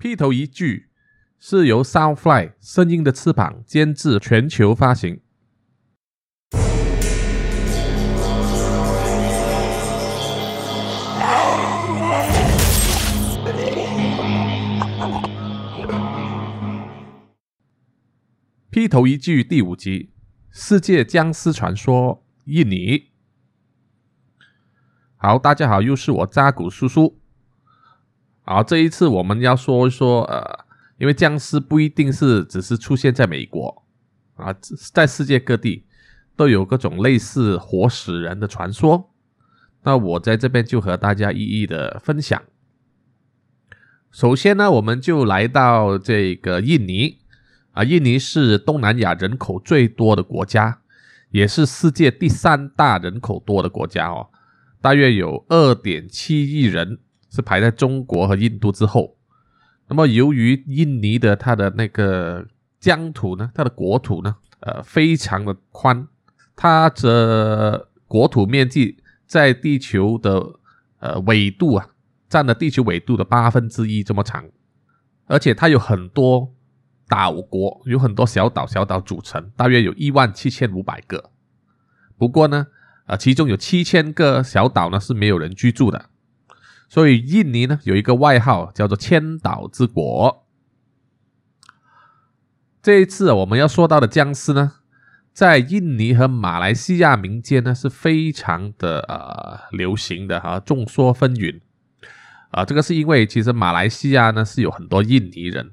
[0.00, 0.88] 披头一句
[1.38, 5.20] 是由 Soundfly 声音的翅膀监制，全球发行。
[18.70, 20.14] 披头一句第五集：
[20.50, 23.10] 世界僵尸传说，印尼。
[25.16, 27.19] 好，大家好，又是我扎古叔叔。
[28.50, 30.64] 好，这一次我们要说一说，呃，
[30.98, 33.84] 因为僵尸不一定是只是出现在美国
[34.34, 34.52] 啊，
[34.92, 35.86] 在世界各地
[36.34, 39.08] 都有各种类似活死人的传说。
[39.84, 42.42] 那我在这边就和大家一一的分享。
[44.10, 47.18] 首先呢，我们就来到这个印尼。
[47.70, 50.80] 啊，印尼是东南亚人口最多的国家，
[51.30, 54.26] 也是世界第三大人口多的国家哦，
[54.80, 56.98] 大约有二点七亿人，
[57.30, 59.16] 是排在中国和印度之后。
[59.88, 62.46] 那么，由于印尼的它的那个
[62.78, 66.06] 疆土呢，它的国土呢，呃，非常的宽，
[66.54, 70.44] 它的国土面积在地球的
[70.98, 71.88] 呃纬度啊，
[72.28, 74.44] 占了地球纬度的八分之一这么长，
[75.26, 76.52] 而且它有很多。
[77.08, 81.32] 岛国有很多小岛，小岛组成，大约有一万七千五百个。
[82.16, 82.68] 不过呢，
[83.06, 86.08] 呃，其中有七千个小岛呢是没有人居住的，
[86.90, 90.44] 所以印尼呢有一个外号叫做“千岛之国”。
[92.82, 94.72] 这一次我们要说到的僵尸呢，
[95.32, 101.60] 在印尼和马来西亚民间呢是非常的呃流行的哈，众说纷纭。
[102.50, 105.70] 啊，这个是因为其实马来西亚呢是有很多印尼人。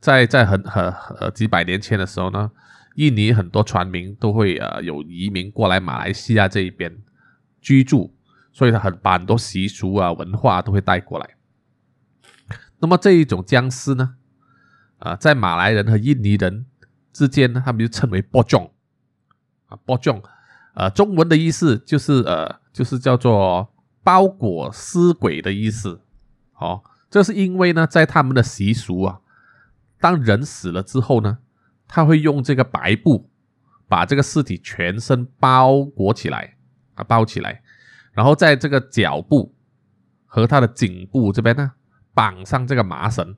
[0.00, 0.84] 在在很很
[1.20, 2.50] 呃几百年前的时候呢，
[2.94, 6.96] 印尼很多船民都会呃有移民过来马来西亚这一边
[7.60, 8.16] 居住，
[8.60, 11.26] 所以他很把很多习俗啊文化都会带过来。
[12.78, 14.16] 那么这一种僵尸呢，
[14.98, 16.66] 啊，在马来人和印尼人
[17.10, 18.70] 之间呢，他们就称为波种
[19.68, 20.22] 啊波种，
[20.74, 23.72] 呃，中文的意思就是呃就是叫做
[24.02, 26.02] 包裹尸鬼的意思。
[26.56, 29.20] 哦，这是因为呢，在他们的习俗啊。
[29.98, 31.38] 当人死了之后呢，
[31.88, 33.30] 他会用这个白布
[33.88, 36.58] 把这个尸体全身包裹起来
[36.96, 37.62] 啊，包起来，
[38.20, 39.54] 然后在这个脚部
[40.26, 41.72] 和他的颈部这边呢
[42.12, 43.34] 绑上这个麻绳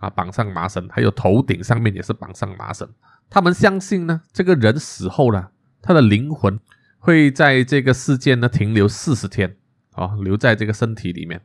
[0.00, 2.86] 啊，绑上麻绳，还有头顶上面也是绑上麻绳。
[3.30, 5.48] 他们相信呢，这个人死后呢，
[5.80, 6.60] 他的灵魂
[6.98, 9.56] 会在这个世间呢停留四十天
[9.92, 11.40] 啊，留在这个身体里面。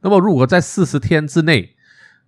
[0.00, 1.76] 那么如果在四十天之内，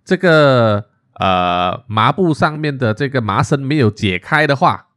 [0.05, 0.85] 这个
[1.15, 4.87] 呃，麻布上面的这个麻绳没有解开的话，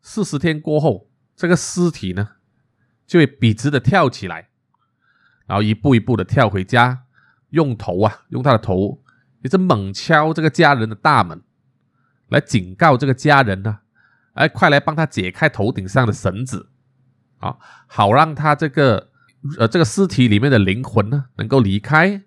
[0.00, 2.26] 四十天过后，这个尸体呢
[3.10, 4.50] 就会笔直的跳起来，
[5.48, 7.02] 然后一步一步的跳回家，
[7.48, 9.02] 用头啊，用他的头
[9.42, 11.42] 一直猛敲这个家人的大门，
[12.28, 13.80] 来警告这个家人呢，
[14.34, 16.70] 哎，快来帮他解开头顶上的绳子，
[17.38, 17.56] 啊，
[17.88, 19.10] 好让他这个
[19.58, 22.22] 呃这个尸体里面的灵魂呢能够离开，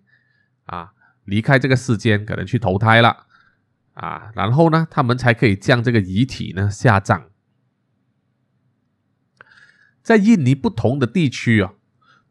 [0.66, 0.92] 啊。
[1.24, 3.28] 离开这个世间，可能去投胎了
[3.94, 7.24] 啊，然后呢，他们才可以将这个遗体呢下葬。
[10.04, 11.74] 在印尼不同的地区啊，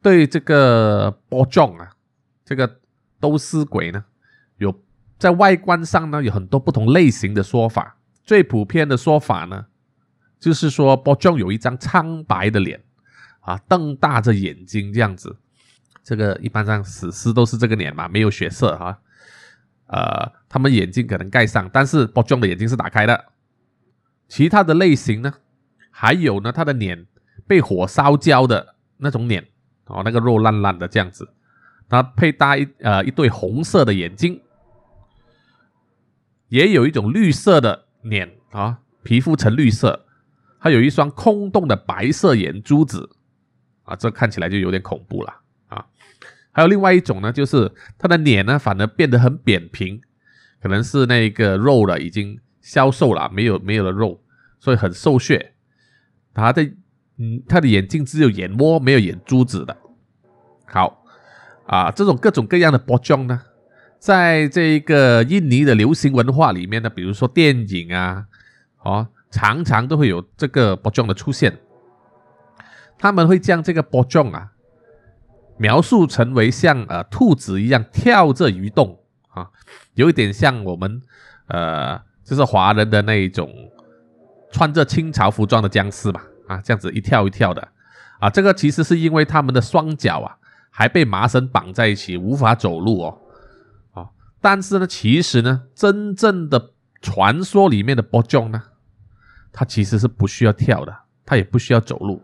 [0.01, 1.97] 对这个波种啊，
[2.45, 2.79] 这个
[3.19, 4.05] 都尸鬼呢，
[4.59, 4.81] 有
[5.19, 7.97] 在外观上呢有很多不同类型的说法。
[8.23, 9.67] 最普遍的说法呢，
[10.39, 12.81] 就是说波种有一张苍白的脸
[13.41, 15.37] 啊，瞪大着眼睛这样子。
[16.05, 18.99] 这个一般上死尸都是这个脸嘛，没有血色哈，
[19.87, 23.25] 呃，他们眼睛可能盖上，但是波中的眼睛是打开的。
[24.29, 25.33] 其他的类型呢，
[25.91, 27.07] 还有呢，他的脸
[27.47, 29.47] 被火烧焦的那种脸，
[29.87, 31.29] 哦，那个肉烂烂的这样子，
[31.89, 34.41] 他配搭一呃一对红色的眼睛，
[36.49, 40.07] 也有一种绿色的脸啊，皮肤呈绿色，
[40.59, 43.11] 还有一双空洞的白色眼珠子，
[43.85, 45.35] 啊，这看起来就有点恐怖了
[45.69, 45.87] 啊。
[46.53, 50.01] 还有另外一种呢，就是他的脸呢，反而变得很扁平，
[50.61, 54.23] 可能是那个肉了已经消瘦了，没有没有了肉，
[54.61, 55.55] 所以很瘦削。
[56.35, 56.73] 他的
[57.23, 59.77] 嗯，他的眼睛只有眼窝，没有眼珠子的。
[60.67, 61.05] 好
[61.67, 63.41] 啊，这种各种各样的波装呢，
[64.01, 68.27] 在这个印尼的流行文化里面呢，比如说电影啊，
[68.83, 71.57] 哦，常常都会有这个波装的出现。
[72.99, 74.51] 他们会将这个波装啊。
[75.59, 78.99] 描述成为像呃兔子一样跳着移动
[79.29, 79.49] 啊，
[79.95, 81.01] 有一点像我们
[81.47, 83.49] 呃就是华人的那一种
[84.51, 87.69] 穿着清朝服装的僵尸吧啊，这样子一跳一跳的。
[88.21, 90.39] 啊，这个其实是因为他们的双脚啊
[90.71, 93.21] 还被麻绳绑在一起，无法走路哦，
[93.93, 94.09] 啊，
[94.41, 98.63] 但是呢，其实呢，真正的传说里面的波将呢，
[99.53, 100.97] 他其实是不需要跳的，
[101.27, 102.23] 他也不需要走路，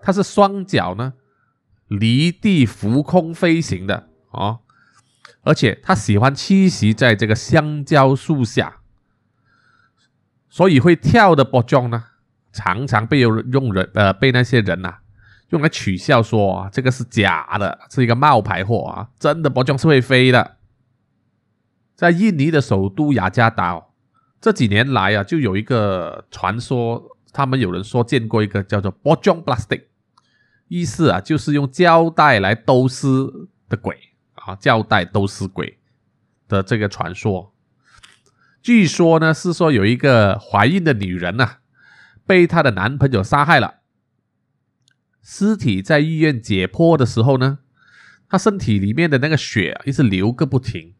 [0.00, 1.12] 他是双脚呢
[1.88, 4.60] 离地浮空飞行的哦，
[5.42, 8.78] 而且他喜欢栖息在这个香蕉树下，
[10.48, 12.04] 所以会跳的波将呢，
[12.52, 14.98] 常常被有用人呃被那些人呐
[15.50, 20.56] 用来取笑说这个是假的，是一个冒牌货啊，真的波将是会飞的。
[21.94, 23.86] 在印尼的首都雅加达，
[24.40, 27.02] 这几年来啊，就有一个传说，
[27.32, 29.84] 他们有人说见过一个叫做 “bojong plastic”，
[30.68, 33.06] 意思啊就是用胶带来兜尸
[33.68, 33.96] 的鬼
[34.34, 35.78] 啊，胶带兜尸鬼
[36.48, 37.54] 的这个传说。
[38.62, 41.58] 据说呢是说有一个怀孕的女人呐，
[42.32, 43.80] 被她的男朋友杀害了，
[45.22, 47.58] 尸体在医院解剖的时候呢，
[48.26, 50.94] 她身体里面的那个血一直流个不停。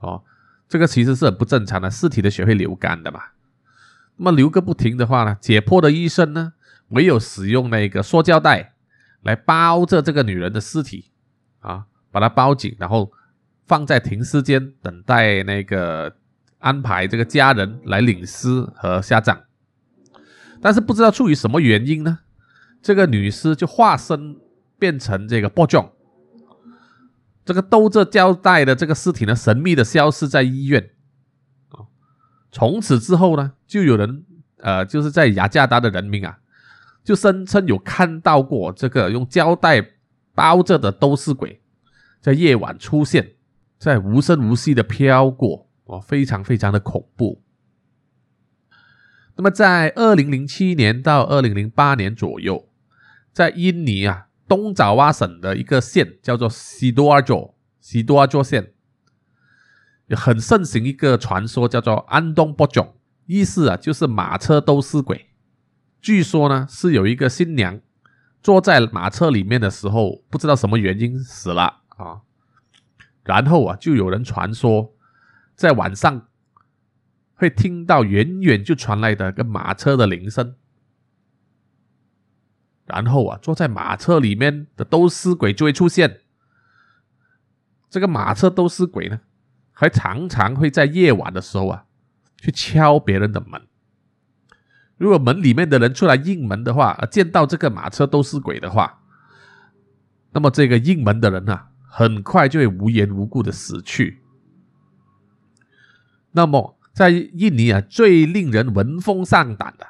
[0.00, 0.22] 哦，
[0.68, 3.20] 这个其实是很不正常的，尸体的血会流干的嘛。
[4.16, 6.52] 那么流个不停的话呢，解剖的医生呢，
[6.88, 8.74] 唯有使用那个塑胶袋
[9.22, 11.10] 来包着这个女人的尸体
[11.60, 13.10] 啊，把它包紧，然后
[13.64, 16.14] 放在停尸间等待那个
[16.58, 19.40] 安排这个家人来领尸和下葬。
[20.64, 22.20] 但是不知道出于什么原因呢，
[22.80, 24.40] 这个女尸就化身
[24.78, 25.90] 变成这个波将。
[27.44, 30.88] 这个兜着胶带的这个尸体呢，神秘的消失在医院。
[32.50, 34.24] 从此之后呢，就有人
[34.56, 36.38] 呃，就是在雅加达的人民啊，
[37.04, 39.86] 就声称有看到过这个用胶带
[40.34, 41.60] 包着的兜尸鬼，
[42.22, 43.32] 在夜晚出现，
[43.76, 47.43] 在无声无息的飘过，哦，非常非常的恐怖。
[49.36, 52.68] 那么在二零零七年到二零零八年左右，
[53.32, 54.28] 在印尼啊。
[54.46, 58.74] 东爪哇省的一个县叫做西多阿佐，西多阿佐县，
[60.10, 62.92] 很盛行一个传说，叫做安东波囧，
[63.24, 65.30] 意思啊就是马车都是鬼。
[66.02, 67.80] 据说呢是有一个新娘
[68.42, 72.20] 坐在马车里面的时候，不知道什么原因死了啊，
[73.22, 74.92] 然后啊就有人传说，
[75.56, 76.28] 在晚上
[77.34, 80.54] 会听到远远就传来的个马车的铃声。
[82.86, 86.20] 然后啊，坐在马车里面的兜尸鬼就会出现。
[87.88, 89.20] 这个马车兜尸鬼呢，
[89.72, 91.86] 还常常会在夜晚的时候啊，
[92.36, 93.66] 去敲别人的门。
[94.96, 99.02] 如果门里面的人出来应门的话，见到这个马车兜尸鬼的话，
[100.32, 104.22] 那么这个应门的人啊，很快就会无缘无故的死去。
[106.32, 109.86] 那么在印尼啊，最令人闻风丧胆的。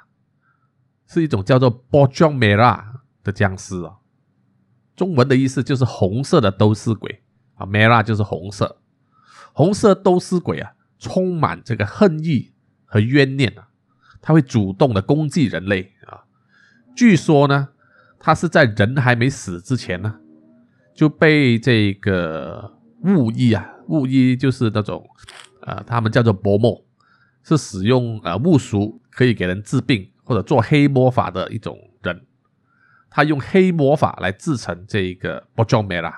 [1.06, 2.82] 是一种叫做 b o j o n g Mera
[3.22, 3.98] 的僵尸啊，
[4.96, 7.22] 中文的意思就是红色的兜尸鬼
[7.54, 8.78] 啊，Mera 就是红色，
[9.52, 12.54] 红色兜尸鬼啊，充满这个恨意
[12.86, 13.68] 和冤念啊，
[14.20, 16.24] 他会主动的攻击人类啊。
[16.96, 17.68] 据说呢，
[18.18, 20.18] 他是在人还没死之前呢，
[20.94, 25.06] 就被这个巫医啊，巫医就是那种
[25.62, 26.83] 呃，他们叫做薄墨，
[27.44, 30.10] 是使用呃巫术可以给人治病。
[30.26, 32.24] 或者做黑魔法的一种人，
[33.10, 36.14] 他用黑魔法来制成这一个 Bojomela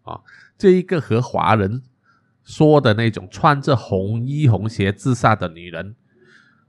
[0.00, 0.18] 啊，
[0.56, 1.82] 这一个和华人
[2.42, 5.94] 说的那种穿着红衣红鞋自杀的女人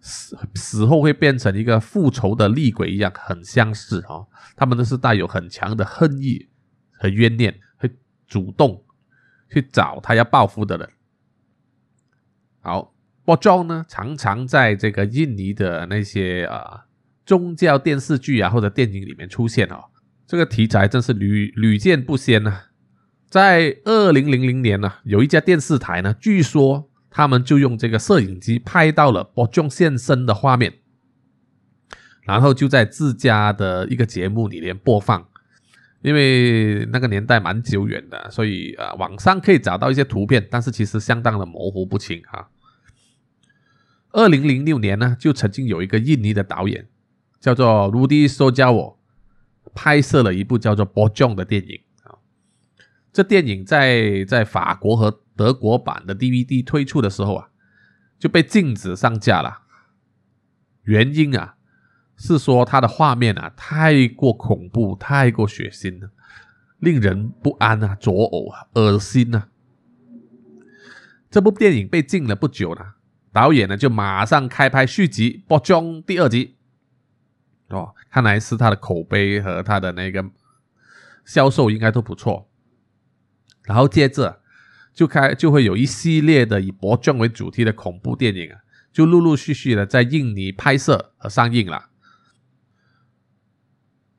[0.01, 4.27] 死死后会变成一个复仇的厉鬼一样，很相似啊。
[4.57, 6.49] 他们都是带有很强的恨意
[6.91, 7.89] 和冤念，会
[8.27, 8.83] 主动
[9.49, 10.89] 去找他要报复的人。
[12.59, 12.93] 好。
[13.23, 16.85] 波将呢，常常在这个印尼的那些啊
[17.25, 19.85] 宗教电视剧啊或者电影里面出现哦，
[20.25, 22.61] 这个题材真是屡屡见不鲜呢。
[23.29, 30.73] 在二零零零年呢，有一家电视台呢，据说他们就用这个摄影机拍到了波将现身的画面，
[32.23, 35.27] 然后就在自家的一个节目里面播放。
[36.01, 42.47] 因为那个年代蛮久远的，所以啊，网上可以找到一些图片，但是其实相当的模糊不清啊。
[44.13, 46.87] 二零零六年呢，就曾经有一个印尼的导演
[47.39, 48.95] 叫做 Rudy Sojao，
[49.73, 52.19] 拍摄了一部叫做《波将》的电影啊。
[53.13, 57.49] 这电影在在法国和德国版的 DVD 推出的时候啊，
[58.19, 59.61] 就被禁止上架了。
[60.83, 61.55] 原因啊，
[62.17, 66.09] 是说它的画面啊太过恐怖、太过血腥了，
[66.79, 69.47] 令人不安啊、作呕啊、恶心啊。
[71.29, 72.81] 这部电影被禁了不久呢。
[73.33, 76.55] 导演呢就马上开拍续集《波中》第二集，
[77.69, 80.23] 哦，看来是他的口碑和他的那个
[81.23, 82.49] 销售应该都不错。
[83.63, 84.41] 然后接着
[84.93, 88.59] 就开就会有一系列的以博中为主题的恐怖电影啊，
[88.91, 91.89] 就陆陆续续的在印尼拍摄和上映了。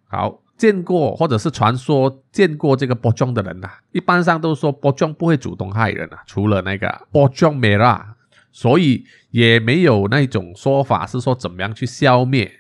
[0.07, 8.17] 好，见过或者是传说见过这个博壮的人呐，一般上都说博壮不会主动害人啊，除了那个博壮梅拉，
[8.53, 12.53] 所以也没有那种说法是说怎么样去消灭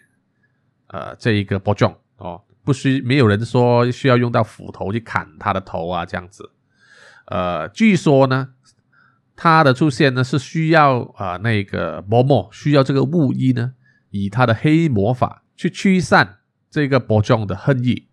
[0.89, 6.51] 呃这一个博壮哦，不需没有人说需要用到斧头去砍他的头啊这样子。
[7.27, 8.55] 呃，据说呢，
[9.37, 13.75] 他的出现呢是需要啊那个嬷嬷需要这个巫医呢，
[14.11, 16.39] 以他的黑魔法去驱散。
[16.73, 18.09] 这个伯仲的恨意，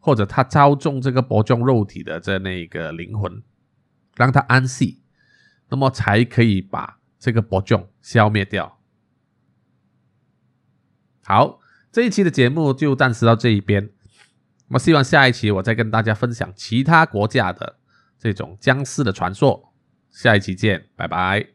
[0.00, 3.40] 或者他操纵这个伯仲肉体的这那个灵魂，
[4.16, 5.00] 让他安息，
[5.68, 8.78] 那么才可以把这个伯仲消灭掉。
[11.24, 11.58] 好，
[11.90, 13.88] 这一期的节目就暂时到这一边。
[14.68, 17.78] 我希望下一期我再跟大家分享其他国家的
[18.18, 19.72] 这种僵尸的传说。
[20.10, 21.53] 下一期见，拜拜。